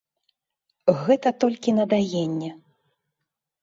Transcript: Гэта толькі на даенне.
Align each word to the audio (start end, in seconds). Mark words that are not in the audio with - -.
Гэта 1.03 1.29
толькі 1.45 1.77
на 1.83 1.89
даенне. 1.95 2.49